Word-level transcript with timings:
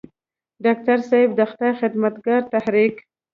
ډاکټر 0.63 0.97
صېب 1.09 1.29
د 1.35 1.41
خدائ 1.49 1.71
خدمتګار 1.81 2.41
تحريک 2.53 2.95